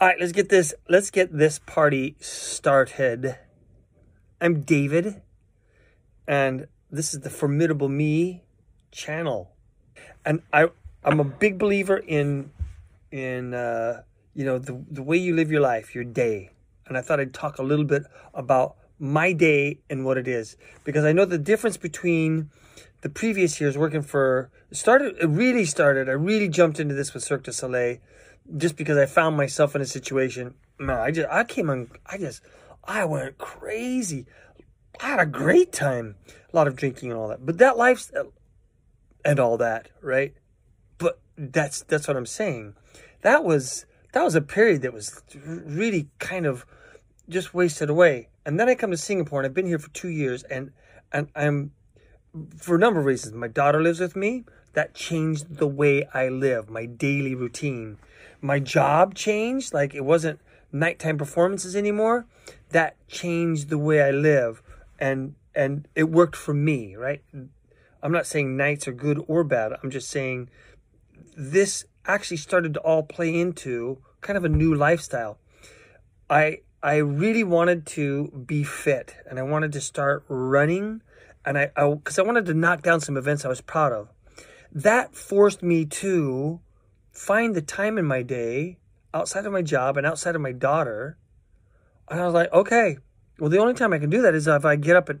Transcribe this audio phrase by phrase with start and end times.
[0.00, 0.72] All right, let's get this.
[0.88, 3.36] Let's get this party started.
[4.40, 5.20] I'm David,
[6.26, 8.42] and this is the Formidable Me
[8.90, 9.50] channel,
[10.24, 10.68] and I
[11.04, 12.50] I'm a big believer in
[13.12, 16.48] in uh, you know the the way you live your life, your day,
[16.86, 20.56] and I thought I'd talk a little bit about my day and what it is
[20.82, 22.48] because I know the difference between
[23.02, 26.08] the previous years working for started it really started.
[26.08, 27.98] I really jumped into this with Cirque du Soleil
[28.56, 30.54] just because I found myself in a situation.
[30.78, 31.90] Man, I just I came on.
[32.06, 32.42] I just
[32.84, 34.26] I went crazy.
[35.00, 36.16] I had a great time.
[36.52, 37.44] A lot of drinking and all that.
[37.44, 38.10] But that life's
[39.24, 40.34] and all that, right?
[40.98, 42.74] But that's that's what I'm saying.
[43.22, 46.66] That was that was a period that was really kind of
[47.28, 48.28] just wasted away.
[48.44, 50.72] And then I come to Singapore and I've been here for two years and
[51.12, 51.72] and I'm
[52.56, 53.34] for a number of reasons.
[53.34, 54.44] My daughter lives with me.
[54.72, 57.98] That changed the way I live, my daily routine
[58.40, 59.72] my job changed.
[59.74, 60.40] Like it wasn't
[60.72, 62.26] nighttime performances anymore.
[62.70, 64.62] That changed the way I live,
[64.98, 66.96] and and it worked for me.
[66.96, 67.22] Right.
[68.02, 69.72] I'm not saying nights are good or bad.
[69.82, 70.48] I'm just saying
[71.36, 75.38] this actually started to all play into kind of a new lifestyle.
[76.28, 81.02] I I really wanted to be fit and I wanted to start running
[81.44, 84.08] and I because I, I, wanted to knock down some events I was proud of.
[84.72, 86.60] That forced me to
[87.20, 88.78] find the time in my day
[89.12, 91.18] outside of my job and outside of my daughter.
[92.08, 92.96] And I was like, okay,
[93.38, 95.18] well, the only time I can do that is if I get up at,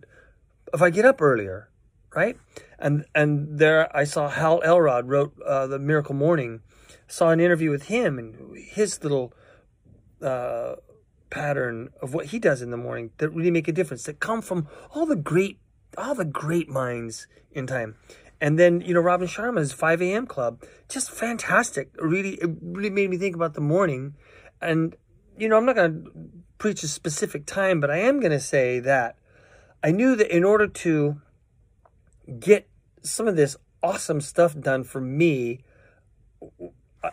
[0.72, 1.68] if I get up earlier,
[2.14, 2.38] right?
[2.78, 6.62] And and there I saw Hal Elrod wrote uh, the Miracle Morning.
[7.06, 9.34] Saw an interview with him and his little
[10.22, 10.76] uh,
[11.28, 14.04] pattern of what he does in the morning that really make a difference.
[14.04, 15.58] That come from all the great,
[15.98, 17.96] all the great minds in time.
[18.40, 20.26] And then, you know, Robin Sharma's 5 a.m.
[20.26, 21.90] club, just fantastic.
[21.98, 24.14] Really, it really made me think about the morning.
[24.62, 24.96] And,
[25.38, 26.10] you know, I'm not going to
[26.58, 29.16] preach a specific time, but I am going to say that
[29.82, 31.20] I knew that in order to
[32.38, 32.68] get
[33.02, 35.60] some of this awesome stuff done for me,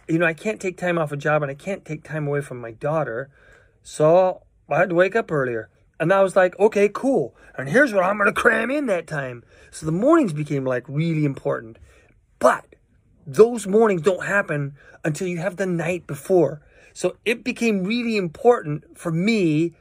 [0.07, 2.41] you know, I can't take time off a job and I can't take time away
[2.41, 3.29] from my daughter.
[3.83, 5.69] So I had to wake up earlier.
[5.99, 7.35] And I was like, okay, cool.
[7.57, 9.43] And here's what I'm going to cram in that time.
[9.71, 11.79] So the mornings became like really important.
[12.39, 12.75] But
[13.25, 16.61] those mornings don't happen until you have the night before.
[16.93, 19.73] So it became really important for me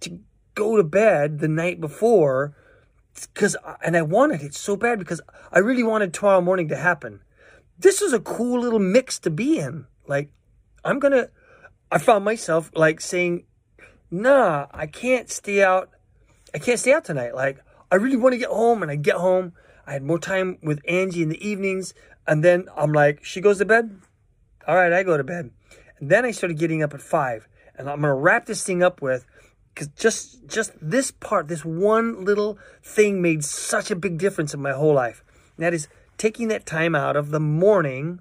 [0.00, 0.20] to
[0.54, 2.54] go to bed the night before
[3.14, 5.20] because and I wanted it so bad because
[5.52, 7.20] I really wanted tomorrow morning to happen.
[7.78, 9.86] This is a cool little mix to be in.
[10.06, 10.30] Like
[10.84, 11.30] I'm going to
[11.90, 13.44] I found myself like saying
[14.10, 15.90] nah, I can't stay out.
[16.54, 17.34] I can't stay out tonight.
[17.34, 17.58] Like,
[17.90, 18.82] I really want to get home.
[18.82, 19.52] And I get home.
[19.86, 21.94] I had more time with Angie in the evenings.
[22.26, 24.00] And then I'm like, she goes to bed.
[24.66, 25.50] All right, I go to bed.
[25.98, 27.48] And then I started getting up at five.
[27.74, 29.24] And I'm going to wrap this thing up with,
[29.72, 34.60] because just, just this part, this one little thing made such a big difference in
[34.60, 35.22] my whole life.
[35.56, 38.20] And that is taking that time out of the morning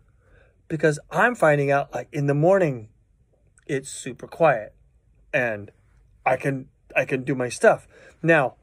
[0.67, 2.89] because I'm finding out like in the morning,
[3.65, 4.73] it's super quiet.
[5.33, 5.71] And
[6.25, 7.87] I can I can do my stuff.
[8.23, 8.55] Now,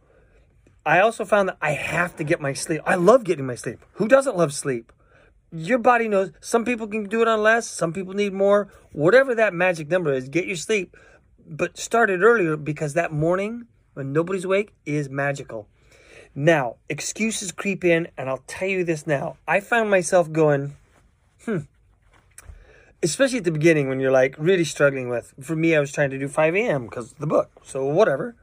[0.86, 2.82] I also found that I have to get my sleep.
[2.84, 3.78] I love getting my sleep.
[3.94, 4.92] Who doesn't love sleep?
[5.52, 8.68] Your body knows some people can do it on less, some people need more.
[8.92, 10.96] Whatever that magic number is, get your sleep.
[11.46, 15.68] But start it earlier because that morning when nobody's awake is magical.
[16.34, 19.36] Now, excuses creep in, and I'll tell you this now.
[19.46, 20.74] I found myself going,
[21.44, 21.58] hmm,
[23.04, 25.34] especially at the beginning when you're like really struggling with.
[25.40, 26.86] For me, I was trying to do 5 a.m.
[26.86, 27.50] because the book.
[27.62, 28.34] So whatever.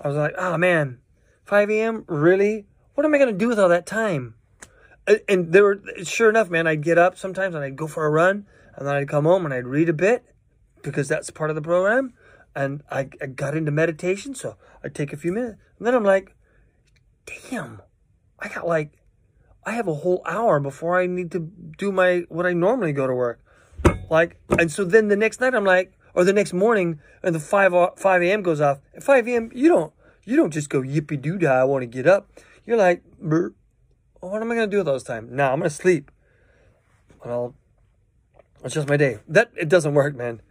[0.00, 0.98] I was like, oh man,
[1.44, 2.04] 5 a.m.
[2.06, 2.66] Really?
[2.94, 4.34] What am I gonna do with all that time?
[5.28, 6.66] And there were sure enough, man.
[6.66, 9.44] I'd get up sometimes and I'd go for a run, and then I'd come home
[9.44, 10.24] and I'd read a bit
[10.82, 12.12] because that's part of the program.
[12.54, 16.04] And I, I got into meditation, so I'd take a few minutes, and then I'm
[16.04, 16.36] like,
[17.26, 17.80] damn,
[18.38, 18.92] I got like
[19.64, 23.06] I have a whole hour before I need to do my what I normally go
[23.06, 23.40] to work.
[24.10, 27.40] Like, and so then the next night I'm like, or the next morning, and the
[27.40, 28.42] five five a.m.
[28.42, 28.80] goes off.
[28.94, 29.50] At five a.m.
[29.54, 29.92] you don't
[30.24, 31.60] you don't just go yippee doo dah.
[31.60, 32.28] I want to get up.
[32.66, 35.28] You're like, what am I gonna do with all this time?
[35.34, 36.10] Nah, I'm gonna sleep.
[37.24, 37.54] I'll.
[38.64, 39.18] It's just my day.
[39.28, 40.42] That it doesn't work, man.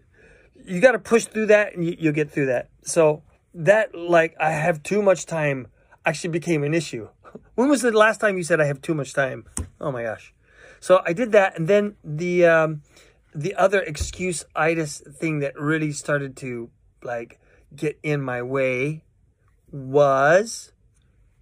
[0.66, 2.70] You got to push through that, and you, you'll get through that.
[2.84, 3.24] So
[3.54, 5.68] that like I have too much time
[6.06, 7.10] actually became an issue.
[7.56, 9.46] When was the last time you said I have too much time?
[9.82, 10.34] Oh my gosh.
[10.80, 12.82] So I did that, and then the um,
[13.34, 16.70] the other excuse itis thing that really started to
[17.04, 17.40] like
[17.76, 19.04] get in my way
[19.72, 20.72] was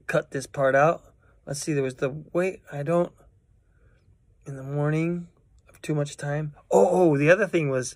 [0.05, 1.03] cut this part out.
[1.45, 3.11] Let's see, there was the wait, I don't
[4.45, 5.27] in the morning
[5.69, 6.53] of too much time.
[6.71, 7.95] Oh, oh, the other thing was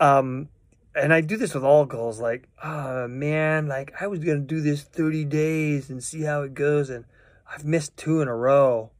[0.00, 0.48] um
[0.94, 2.20] and I do this with all goals.
[2.20, 6.54] Like, oh man, like I was gonna do this 30 days and see how it
[6.54, 7.04] goes, and
[7.50, 8.90] I've missed two in a row.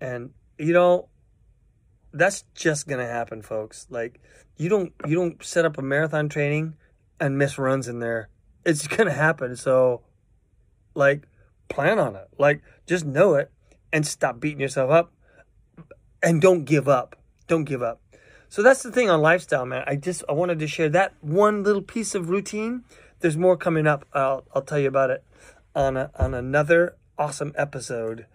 [0.00, 1.08] And you know,
[2.14, 3.86] that's just gonna happen, folks.
[3.90, 4.20] Like,
[4.56, 6.74] you don't you don't set up a marathon training
[7.20, 8.28] and miss runs in there.
[8.64, 9.56] It's gonna happen.
[9.56, 10.02] So,
[10.94, 11.26] like,
[11.68, 12.28] plan on it.
[12.38, 13.50] Like, just know it
[13.92, 15.12] and stop beating yourself up.
[16.22, 17.16] And don't give up.
[17.48, 18.00] Don't give up.
[18.48, 19.84] So that's the thing on lifestyle, man.
[19.86, 22.84] I just I wanted to share that one little piece of routine.
[23.20, 24.06] There's more coming up.
[24.12, 25.24] I'll I'll tell you about it
[25.74, 28.26] on a, on another awesome episode.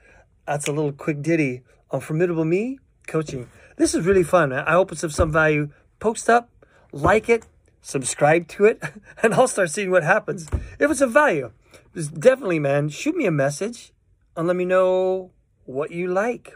[0.46, 3.50] That's a little quick ditty on Formidable Me coaching.
[3.80, 4.52] This is really fun.
[4.52, 5.70] I hope it's of some value.
[6.02, 6.50] Post up,
[6.92, 7.48] like it,
[7.82, 8.84] subscribe to it,
[9.24, 10.50] and I'll start seeing what happens.
[10.80, 11.54] If it's of value,
[11.94, 13.94] definitely, man, shoot me a message
[14.36, 15.32] and let me know
[15.64, 16.52] what you like.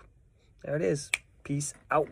[0.65, 1.11] There it is.
[1.45, 2.09] Peace out.